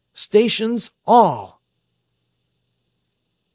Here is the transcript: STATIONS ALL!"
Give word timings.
STATIONS 0.15 0.89
ALL!" 1.05 1.61